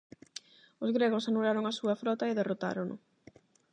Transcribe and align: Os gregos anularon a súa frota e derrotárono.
Os 0.83 0.89
gregos 0.95 1.27
anularon 1.29 1.65
a 1.67 1.75
súa 1.79 1.95
frota 2.01 2.23
e 2.27 2.37
derrotárono. 2.39 2.95